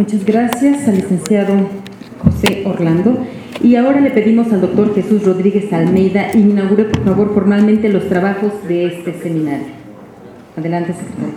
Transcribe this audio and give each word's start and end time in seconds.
Muchas 0.00 0.24
gracias 0.24 0.88
al 0.88 0.94
licenciado 0.94 1.68
José 2.24 2.62
Orlando. 2.64 3.18
Y 3.62 3.76
ahora 3.76 4.00
le 4.00 4.10
pedimos 4.10 4.50
al 4.50 4.62
doctor 4.62 4.94
Jesús 4.94 5.26
Rodríguez 5.26 5.70
Almeida 5.74 6.32
inaugure, 6.32 6.84
por 6.84 7.04
favor, 7.04 7.34
formalmente 7.34 7.90
los 7.90 8.08
trabajos 8.08 8.50
de 8.66 8.86
este 8.86 9.12
seminario. 9.20 9.66
Adelante, 10.56 10.94
secretario. 10.94 11.34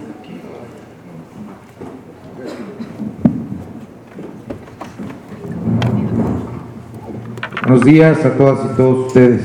Buenos 7.64 7.84
días 7.84 8.26
a 8.26 8.38
todas 8.38 8.72
y 8.72 8.78
todos 8.78 9.08
ustedes. 9.08 9.42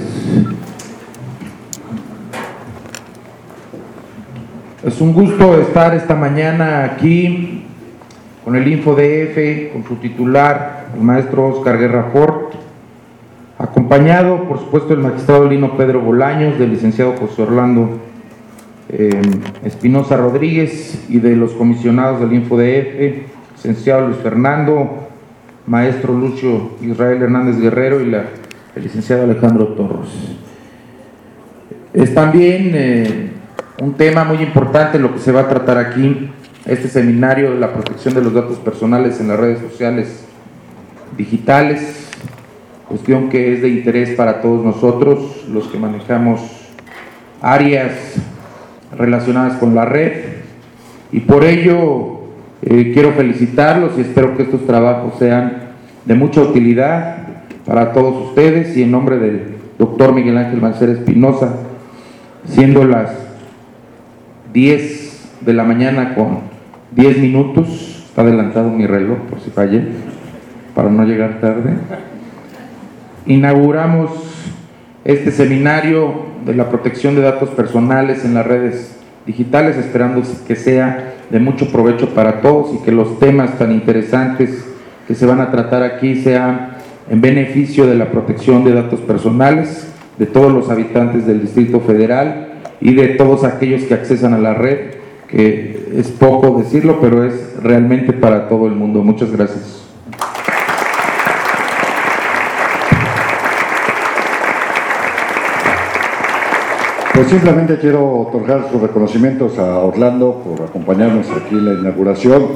Es 4.84 5.00
un 5.00 5.12
gusto 5.12 5.60
estar 5.60 5.92
esta 5.96 6.14
mañana 6.14 6.84
aquí 6.84 7.64
con 8.48 8.56
el 8.56 8.66
InfoDF, 8.66 9.74
con 9.74 9.84
su 9.84 9.96
titular, 9.96 10.86
el 10.94 11.02
maestro 11.02 11.48
Oscar 11.48 11.78
Guerra 11.78 12.04
Fort, 12.14 12.54
acompañado, 13.58 14.44
por 14.44 14.58
supuesto, 14.58 14.88
del 14.88 15.00
magistrado 15.00 15.46
Lino 15.46 15.76
Pedro 15.76 16.00
Bolaños, 16.00 16.58
del 16.58 16.70
licenciado 16.70 17.12
José 17.20 17.42
Orlando 17.42 18.00
eh, 18.88 19.20
Rodríguez 20.08 21.04
y 21.10 21.18
de 21.18 21.36
los 21.36 21.52
comisionados 21.52 22.20
del 22.20 22.32
InfoDF, 22.32 23.26
licenciado 23.54 24.06
Luis 24.06 24.20
Fernando, 24.22 25.08
maestro 25.66 26.14
Lucio 26.14 26.70
Israel 26.80 27.20
Hernández 27.20 27.60
Guerrero 27.60 28.00
y 28.00 28.06
la, 28.06 28.28
el 28.74 28.82
licenciado 28.82 29.24
Alejandro 29.24 29.66
Torres. 29.74 30.08
Es 31.92 32.14
también 32.14 32.70
eh, 32.72 33.30
un 33.82 33.92
tema 33.92 34.24
muy 34.24 34.38
importante 34.38 34.98
lo 34.98 35.12
que 35.12 35.18
se 35.18 35.32
va 35.32 35.42
a 35.42 35.48
tratar 35.50 35.76
aquí, 35.76 36.30
este 36.68 36.88
seminario 36.88 37.52
de 37.52 37.58
la 37.58 37.72
protección 37.72 38.14
de 38.14 38.22
los 38.22 38.34
datos 38.34 38.58
personales 38.58 39.20
en 39.20 39.28
las 39.28 39.40
redes 39.40 39.58
sociales 39.60 40.24
digitales, 41.16 42.10
cuestión 42.86 43.30
que 43.30 43.54
es 43.54 43.62
de 43.62 43.70
interés 43.70 44.10
para 44.10 44.42
todos 44.42 44.64
nosotros, 44.64 45.46
los 45.50 45.66
que 45.68 45.78
manejamos 45.78 46.40
áreas 47.40 47.92
relacionadas 48.96 49.56
con 49.56 49.74
la 49.74 49.86
red, 49.86 50.12
y 51.10 51.20
por 51.20 51.44
ello 51.44 52.20
eh, 52.60 52.90
quiero 52.92 53.12
felicitarlos 53.12 53.92
y 53.96 54.02
espero 54.02 54.36
que 54.36 54.42
estos 54.42 54.66
trabajos 54.66 55.14
sean 55.18 55.68
de 56.04 56.14
mucha 56.14 56.42
utilidad 56.42 57.16
para 57.64 57.92
todos 57.92 58.28
ustedes 58.28 58.76
y 58.76 58.82
en 58.82 58.90
nombre 58.90 59.18
del 59.18 59.56
doctor 59.78 60.12
Miguel 60.12 60.36
Ángel 60.36 60.60
Mancera 60.60 60.92
Espinosa, 60.92 61.56
siendo 62.46 62.84
las 62.84 63.10
10 64.52 65.08
de 65.40 65.52
la 65.54 65.64
mañana 65.64 66.14
con 66.14 66.57
10 66.92 67.18
minutos, 67.18 68.04
está 68.08 68.22
adelantado 68.22 68.70
mi 68.70 68.86
reloj 68.86 69.18
por 69.30 69.40
si 69.40 69.50
fallé, 69.50 69.82
para 70.74 70.90
no 70.90 71.04
llegar 71.04 71.40
tarde, 71.40 71.74
inauguramos 73.26 74.10
este 75.04 75.30
seminario 75.30 76.26
de 76.44 76.54
la 76.54 76.68
protección 76.68 77.14
de 77.14 77.22
datos 77.22 77.50
personales 77.50 78.24
en 78.24 78.34
las 78.34 78.46
redes 78.46 78.96
digitales, 79.26 79.76
esperando 79.76 80.22
que 80.46 80.56
sea 80.56 81.14
de 81.30 81.38
mucho 81.40 81.70
provecho 81.70 82.08
para 82.14 82.40
todos 82.40 82.74
y 82.74 82.84
que 82.84 82.92
los 82.92 83.18
temas 83.18 83.58
tan 83.58 83.72
interesantes 83.72 84.64
que 85.06 85.14
se 85.14 85.26
van 85.26 85.40
a 85.40 85.50
tratar 85.50 85.82
aquí 85.82 86.22
sean 86.22 86.70
en 87.10 87.20
beneficio 87.20 87.86
de 87.86 87.94
la 87.94 88.10
protección 88.10 88.64
de 88.64 88.72
datos 88.72 89.00
personales 89.00 89.88
de 90.18 90.26
todos 90.26 90.52
los 90.52 90.70
habitantes 90.70 91.26
del 91.26 91.40
Distrito 91.40 91.80
Federal 91.80 92.48
y 92.80 92.94
de 92.94 93.08
todos 93.08 93.44
aquellos 93.44 93.82
que 93.82 93.94
accesan 93.94 94.34
a 94.34 94.38
la 94.38 94.54
red, 94.54 94.94
que 95.28 95.77
es 95.94 96.08
poco 96.08 96.58
decirlo, 96.58 96.98
pero 97.00 97.24
es 97.24 97.62
realmente 97.62 98.12
para 98.12 98.48
todo 98.48 98.66
el 98.66 98.74
mundo. 98.74 99.02
Muchas 99.02 99.30
gracias. 99.30 99.84
Pues 107.14 107.30
simplemente 107.30 107.78
quiero 107.78 108.20
otorgar 108.20 108.70
sus 108.70 108.80
reconocimientos 108.80 109.58
a 109.58 109.78
Orlando 109.80 110.40
por 110.44 110.68
acompañarnos 110.68 111.26
aquí 111.30 111.56
en 111.56 111.64
la 111.64 111.80
inauguración, 111.80 112.46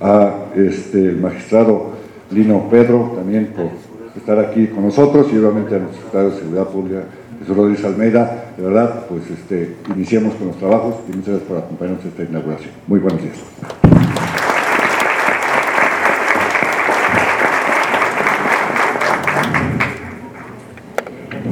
a 0.00 0.30
este 0.54 1.12
magistrado 1.12 1.90
Lino 2.30 2.68
Pedro 2.70 3.12
también 3.14 3.52
por 3.54 3.66
estar 4.16 4.38
aquí 4.38 4.68
con 4.68 4.84
nosotros 4.84 5.26
y 5.32 5.36
obviamente 5.36 5.76
a 5.76 5.80
nuestro 5.80 5.98
secretario 5.98 6.30
de 6.30 6.36
Seguridad 6.38 6.68
Pública, 6.68 7.02
Jesús 7.40 7.56
Rodríguez 7.56 7.84
Almeida. 7.84 8.52
De 8.56 8.62
verdad, 8.62 9.06
pues 9.08 9.22
este, 9.30 9.74
iniciemos 9.94 10.34
con 10.34 10.48
los 10.48 10.58
trabajos 10.58 10.96
y 11.08 11.16
muchas 11.16 11.28
gracias 11.28 11.48
por 11.48 11.58
acompañarnos 11.58 12.04
en 12.04 12.10
esta 12.10 12.22
inauguración. 12.24 12.70
Muy 12.86 13.00
buenos 13.00 13.22
días. 13.22 13.36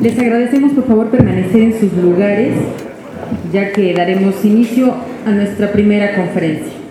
Les 0.01 0.19
agradecemos 0.19 0.73
por 0.73 0.87
favor 0.87 1.11
permanecer 1.11 1.63
en 1.63 1.81
sus 1.81 1.93
lugares, 1.95 2.55
ya 3.53 3.73
que 3.73 3.95
daremos 3.95 4.45
inicio 4.45 4.95
a 5.25 5.31
nuestra 5.31 5.73
primera 5.73 6.15
conferencia. 6.15 6.84